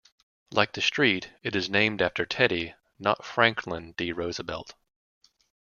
Like 0.49 0.71
the 0.73 0.81
street, 0.81 1.29
it 1.43 1.55
is 1.55 1.69
named 1.69 2.01
after 2.01 2.25
Teddy, 2.25 2.73
not 2.97 3.23
Franklin 3.23 3.91
D. 3.99 4.11
Roosevelt. 4.11 4.73